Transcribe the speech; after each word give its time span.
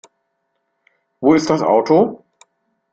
Wo 1.19 1.35
ist 1.35 1.51
das 1.51 1.61
Auto? 1.61 2.23